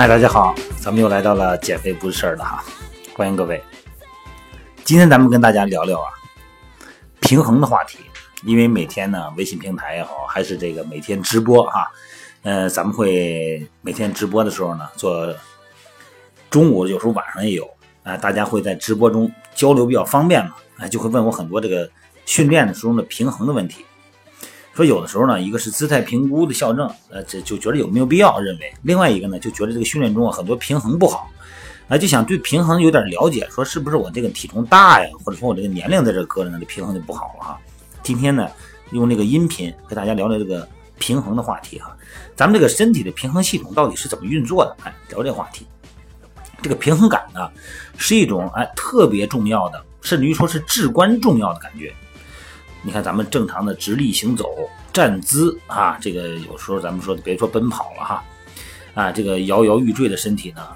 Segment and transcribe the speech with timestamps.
[0.00, 2.64] 嗨，大家好，咱们又来到了减肥不是事儿了哈，
[3.14, 3.62] 欢迎各位。
[4.82, 6.08] 今天咱们跟大家聊聊啊
[7.20, 7.98] 平衡的话题，
[8.44, 11.86] 因为每天呢微信平台也好，还是这个每天直播哈，
[12.44, 15.36] 呃，咱们会每天直播的时候呢做
[16.48, 17.68] 中午，有时候晚上也有
[18.02, 21.86] 啊，大家会在直播中交流比较方便嘛，啊，就会问我很多这个
[22.24, 23.84] 训练的时候的平衡的问题。
[24.72, 31.28] 说有的时候呢，一个是姿态评估的校正，呃，这就觉得有没有必要认为；另外一个呢，就觉得这个训练中啊很多平衡不好，
[31.88, 37.58] 啊，就想对平衡有点了解，说是不是我这个体重大呀，或者说我这个年龄在这搁着呢，这平衡就不好了哈。
[38.02, 38.48] 今天呢，
[38.92, 40.66] 用这个音频和大家聊聊这个
[40.98, 41.94] 平衡的话题哈。
[42.36, 44.76] 咱们这个身体的平衡系统到底是怎么运作的？
[44.84, 45.66] 哎，聊这话题。
[46.62, 47.50] 这个平衡感呢，
[47.96, 51.92] 是一种哎特别重要的，甚至于说是至关重要的感觉。
[52.82, 54.56] 你看，咱们正常的直立行走、
[54.90, 58.24] 站姿啊，这个有时候咱们说别说奔跑了哈，
[58.94, 60.66] 啊，这个摇摇欲坠的身体呢，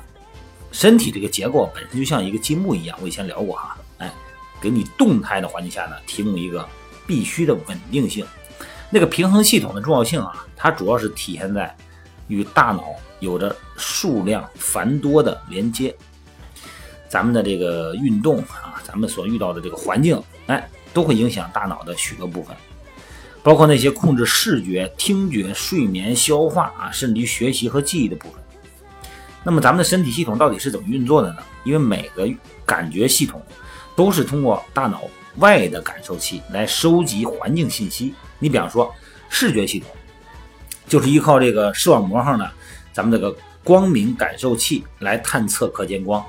[0.71, 2.99] 身体这个结构本身就像一个积木一样。
[3.01, 4.13] 我以前聊过哈，哎，
[4.61, 6.69] 给你动态的环境下呢，提供一个
[7.07, 8.27] 必须的稳定性。
[8.91, 11.75] 那个平衡系统的重要性啊，它主要是体现在
[12.29, 12.85] 与大脑
[13.21, 15.97] 有着数量繁多的连接。
[17.09, 20.69] 咱们的这个运动啊，咱们所遇到的这个环境，哎。
[20.95, 22.57] 都会影响大脑的许多部分，
[23.43, 28.41] 包括那些控制视觉、听觉、睡眠、消化啊，甚至于学习和记忆的部分。
[29.43, 31.39] 那么咱们的身体系统到底是怎么运作的呢？
[31.65, 32.27] 因为每个
[32.65, 33.43] 感觉系统
[33.95, 35.03] 都是通过大脑
[35.37, 38.15] 外的感受器来收集环境信息。
[38.39, 38.91] 你比方说
[39.29, 39.91] 视觉系统，
[40.89, 42.51] 就是依靠这个视网膜上的
[42.93, 46.25] 咱们这个光明感受器来探测可见光。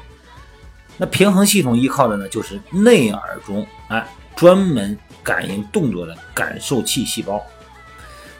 [0.97, 4.05] 那平衡系统依靠的呢，就是内耳中哎。
[4.35, 7.43] 专门感应动作的感受器细胞，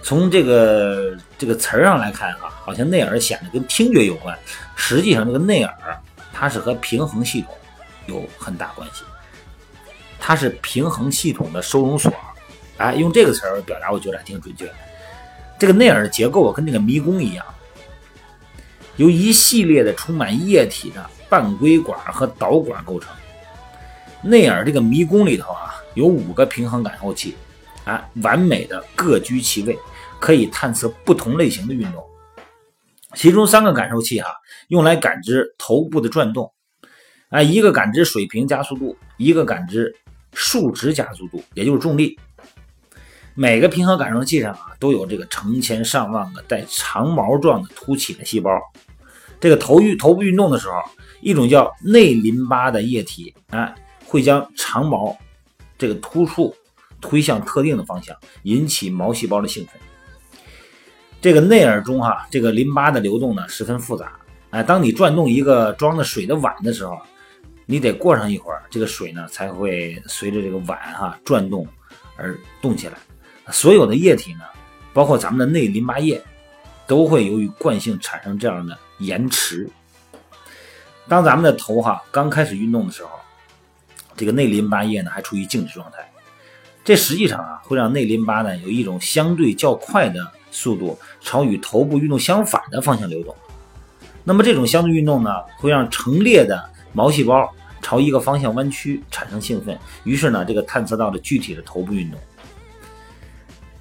[0.03, 4.37] 从这个这个词儿上来看啊，好像内耳显得跟听觉有关，
[4.75, 5.73] 实际上这个内耳
[6.33, 7.55] 它是和平衡系统
[8.07, 9.03] 有很大关系，
[10.19, 12.13] 它是平衡系统的收容所。
[12.77, 14.69] 哎，用这个词儿表达，我觉得还挺准确。
[15.57, 17.45] 这个内耳的结构跟那个迷宫一样，
[18.97, 23.09] 由一系列的充满液体的半规管和导管构成。
[24.21, 27.33] 内耳这个迷宫里头啊，有五个平衡感受器，
[27.85, 29.77] 啊，完美的各居其位，
[30.19, 32.03] 可以探测不同类型的运动。
[33.13, 34.29] 其中三个感受器哈，
[34.67, 36.53] 用来感知头部的转动，
[37.29, 39.95] 啊，一个感知水平加速度，一个感知
[40.33, 42.19] 数值加速度，也就是重力。
[43.33, 48.51] 每个平衡感受器上啊，都有这个成千上万个带长毛状的凸起的细胞。
[49.39, 50.75] 这个头运头部运动的时候，
[51.21, 53.73] 一种叫内淋巴的液体，啊。
[54.07, 55.17] 会将长毛
[55.77, 56.55] 这个突触
[57.01, 59.73] 推向特定的方向，引起毛细胞的兴奋。
[61.21, 64.13] 这个内耳中哈，这个淋巴的流动呢十分复杂。
[64.51, 66.97] 哎，当你转动一个装着水的碗的时候，
[67.65, 71.67] 你得过上一会儿，这个水呢才会随着这个碗哈转动
[72.15, 72.97] 而动起来。
[73.51, 74.41] 所有的液体呢，
[74.93, 76.23] 包括咱们的内淋巴液，
[76.87, 79.69] 都会由于惯性产生这样的延迟。
[81.07, 83.09] 当咱们的头哈刚开始运动的时候。
[84.15, 86.09] 这个内淋巴液呢还处于静止状态，
[86.83, 93.35] 这实际上啊会让内淋巴呢有一种相对较快的速度朝与头部运动相反的方向流动。
[94.23, 97.47] 那么这种相对运动呢会让成列的毛细胞
[97.81, 102.19] 朝一个方向弯曲，产生兴奋，于是呢这个探测到了具体的头部运动。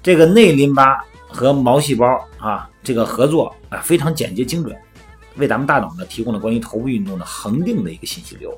[0.03, 0.97] 这个内淋巴
[1.27, 4.77] 和毛细胞啊这个合作啊非常简洁精准，
[5.37, 8.55] 为咱们大脑呢提供了关于头部运动的恒定的一个信息流。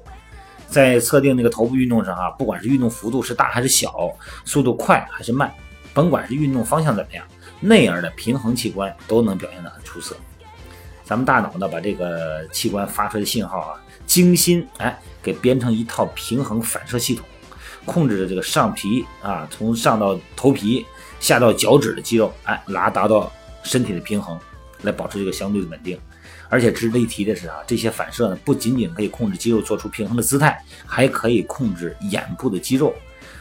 [0.67, 4.11] 在测定那个头部运动上啊，不管是运动幅度是大还是小，
[4.45, 5.51] 速度快还是慢，
[5.93, 7.25] 甭管是运动方向怎么样，
[7.59, 10.15] 内耳的平衡器官都能表现得很出色。
[11.03, 17.25] 咱们大脑呢，把这个器官发出来的信号啊，精心哎给编成一套平衡反射系统，
[17.85, 20.85] 控制着这个上皮啊，从上到头皮，
[21.21, 23.31] 下到脚趾的肌肉，哎，拉达到
[23.63, 24.37] 身体的平衡，
[24.81, 25.97] 来保持这个相对的稳定。
[26.49, 32.93] 而且值得一提的是啊，这些反射呢，不仅仅可以控制肌肉做出平衡的姿态，还可以控制眼部的肌肉。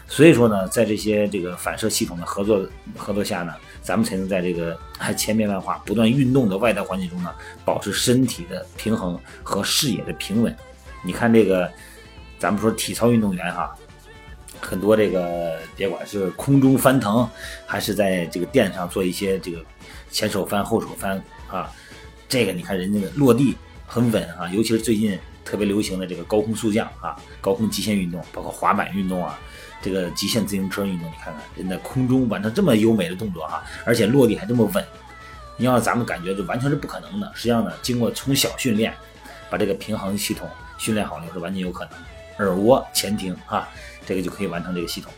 [0.08, 2.64] 所以说呢，在这些这个反射系统的合作
[2.96, 4.78] 合作下呢，咱们才能在这个
[5.16, 10.56] 千变万化、不断运动的外在环境中呢，保持身体的平衡和视野的平稳。
[11.04, 11.70] 你看这个，
[12.38, 13.74] 咱们说体操运动员哈，
[14.60, 17.28] 很多这个别管是空中翻腾，
[17.66, 19.58] 还是在这个垫上做一些这个
[20.10, 21.70] 前手翻、后手翻啊。
[22.28, 23.56] 这个你看人家的落地
[23.87, 29.38] 很稳啊，尤其是最近特别流行的这个高空速降啊，高空极限运动，包括滑板运动啊，
[29.81, 34.84] 这个极限自行车运动，你看看人在空中完成这么优美的动作哈，而且落地还这么稳，
[35.56, 37.31] 你要咱们感觉就完全是不可能的。
[37.34, 38.93] 实际上呢，经过从小训练，
[39.49, 41.93] 把这个平衡系统训练好了是完全有可能。
[42.38, 43.69] 耳蜗前庭啊，
[44.05, 45.12] 这个就可以完成这个系统。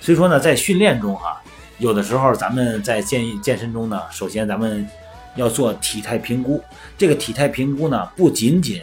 [0.00, 1.42] 所以说呢，在训练中啊，
[1.78, 4.88] 有的时候咱们在健健身中呢，首先咱们
[5.36, 6.62] 要做体态评估。
[6.96, 8.80] 这个体态评估呢，不仅仅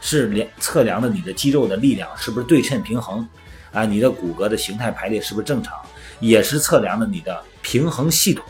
[0.00, 3.26] 是量测量的你的肌肉的力量是不是对称平衡
[3.72, 5.74] 啊，你的骨骼的形态排列是不是正常，
[6.20, 8.44] 也是测量的你的平衡系统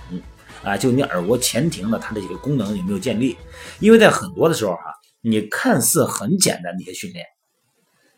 [0.63, 3.37] 啊，就你耳蜗前庭的它的一个功能有没有建立。
[3.81, 7.25] 因为在很多的时候哈，你看似很简单的一些训练，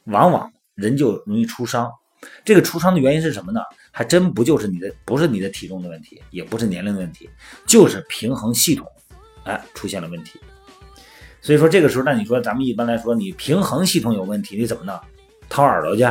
[0.05, 1.91] 往往人就容易出伤。
[2.45, 3.61] 这个出伤的原因是什么呢？
[3.93, 7.29] 还真不就是你的，不是你的体重的问题，也不是年龄的问题，
[7.67, 8.87] 就是平衡系统，
[9.47, 10.39] 哎，出现了问题。
[11.41, 15.01] 所以说这个时候，那你说咱们一般来说，你平衡系统有问题，你怎么呢？
[15.49, 16.05] 掏耳朵去，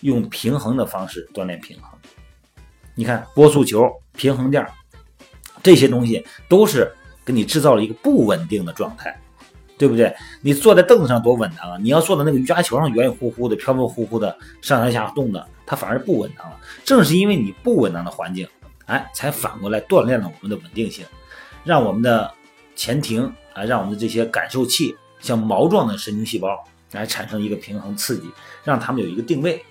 [0.00, 1.90] 用平衡的方式锻炼平衡。
[2.94, 4.66] 你看波速球、平衡垫
[5.62, 6.92] 这些东西，都是
[7.24, 9.16] 给你制造了一个不稳定的状态。
[9.78, 10.14] 对不对？
[10.42, 11.78] 你坐在凳子上多稳当啊！
[11.80, 14.28] 你要坐在那个瑜伽球上，圆圆乎乎的、飘飘忽忽的
[14.60, 16.60] 上上下下动的，它反而不稳当了。
[16.84, 18.46] 正是因为你不稳当的环境，
[18.84, 21.06] 哎，才反过来锻炼了我们的稳定性，
[21.64, 22.32] 让我们的
[22.74, 28.30] 前庭啊，让我们的这些感受器，像毛状的神经细胞来产生一个平衡刺激，
[28.64, 29.62] 让它们有一个定位，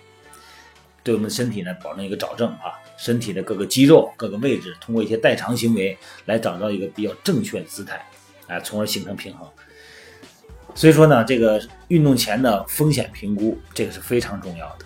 [1.04, 8.06] 对我们身体呢保证一个矫正啊，身体的各个肌肉、各个位置，通过一些代偿行为来找到一个比较正确的姿态，
[8.48, 9.48] 哎，从而形成平衡。
[10.76, 14.86] 所以说呢，这个运动前的风险评估，这个是非常重要的。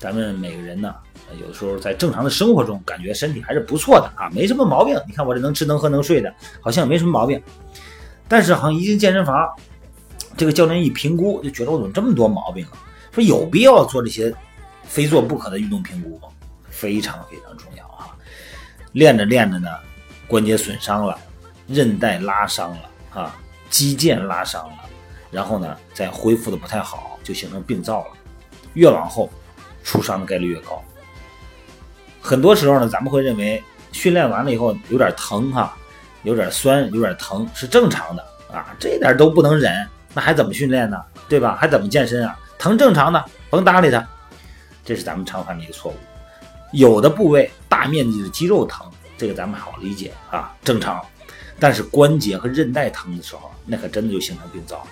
[0.00, 0.94] 咱们每个人呢，
[1.38, 4.98] 有的时候在正常的生活中，感觉身体还是不错的啊，没什么毛病。
[5.06, 7.40] 你看我这能吃能喝能睡的，好像没什么毛病。
[8.26, 9.54] 但是好像一进健身房，
[10.38, 12.80] 这个教练一评估，就觉得我怎么这么多毛病啊？
[13.12, 14.34] 说有必要做这些
[14.84, 16.28] 非做不可的运动评估吗？
[16.70, 18.16] 非常非常重要啊！
[18.92, 19.68] 练着练着呢，
[20.26, 21.18] 关节损伤了，
[21.66, 22.78] 韧带拉伤了
[23.12, 23.36] 啊，
[23.68, 24.76] 肌腱拉伤了。
[25.30, 28.10] 然后呢，再恢复的不太好，就形成病灶了。
[28.74, 29.28] 越往后，
[29.82, 30.82] 出伤的概率越高。
[32.20, 33.62] 很多时候呢，咱们会认为
[33.92, 35.76] 训练完了以后有点疼哈，
[36.22, 38.22] 有点酸，有点疼是正常的
[38.52, 41.02] 啊，这点都不能忍，那还怎么训练呢？
[41.28, 41.56] 对吧？
[41.58, 42.38] 还怎么健身啊？
[42.58, 44.06] 疼正常的，甭搭理他。
[44.84, 45.96] 这是咱们常犯的一个错误。
[46.72, 48.86] 有的部位大面积的肌肉疼，
[49.16, 51.00] 这个咱们好理解啊，正常。
[51.58, 54.86] 但是关节和韧带疼的时候，那可真的就形成病灶。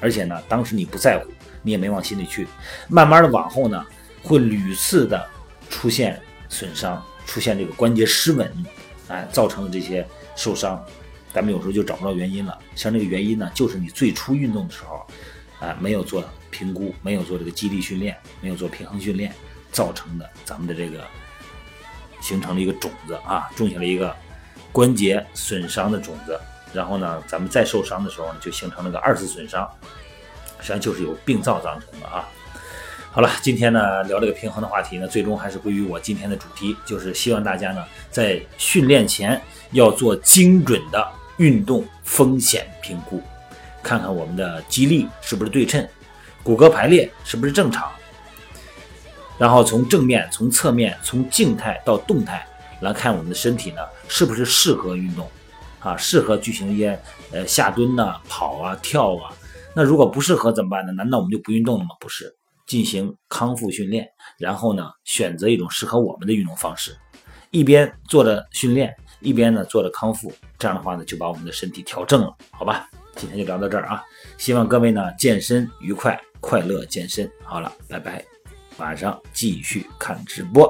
[0.00, 1.30] 而且呢，当时你不在乎，
[1.62, 2.46] 你也没往心里去，
[2.88, 3.84] 慢慢的往后呢，
[4.26, 5.24] 会屡次的
[5.70, 8.52] 出现损伤，出现这个关节失稳，
[9.06, 10.84] 哎，造成的这些受伤，
[11.32, 12.58] 咱们有时候就找不到原因了。
[12.74, 15.06] 像这个原因呢，就是你最初运动的时候，
[15.60, 19.32] 啊，没有做评估，没有做这个肌力训练，没有做平衡训练，
[19.70, 21.04] 造成的咱们的这个
[22.20, 24.12] 形成了一个种子啊，种下了一个
[24.72, 26.36] 关节损伤的种子。
[26.72, 29.70] 然后呢，咱们再受伤的时候呢，就形成了个二次损伤，
[30.58, 32.28] 实际上就是有病灶造成的啊。
[33.16, 41.02] 好了，今天呢聊这个平衡的话题呢，最终还是归于我今天的主题，就是希望大家呢在训练前要做精准的
[41.38, 43.22] 运动风险评估，
[43.82, 45.88] 看看我们的肌力是不是对称，
[46.42, 47.90] 骨骼排列是不是正常，
[49.38, 52.46] 然后从正面、从侧面、从静态到动态
[52.82, 55.26] 来看我们的身体呢是不是适合运动。
[55.80, 57.00] 啊，适合举行一些
[57.32, 59.32] 呃下蹲呐、跑啊、跳啊。
[59.74, 60.92] 那如果不适合怎么办呢？
[60.92, 61.90] 难道我们就不运动了吗？
[61.98, 62.34] 不是，
[62.66, 64.08] 进行康复训练，
[64.38, 66.96] 然后呢，选择一种适合我们的运动方式，
[67.50, 70.32] 一边做着训练，一边呢做着康复。
[70.58, 72.88] 这样的话呢，就把我们的身体调正了，好吧？
[73.14, 74.02] 今天就聊到这儿啊，
[74.36, 77.30] 希望各位呢健身愉快，快乐健身。
[77.42, 78.24] 好了，拜拜，
[78.76, 80.68] 晚上继续看直播。